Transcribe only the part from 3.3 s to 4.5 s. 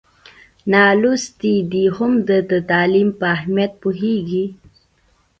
اهمیت پوهېږي.